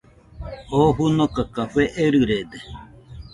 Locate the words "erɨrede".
2.03-2.57